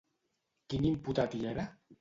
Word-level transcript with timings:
Quin 0.73 0.89
imputat 0.91 1.37
hi 1.39 1.47
era? 1.55 1.71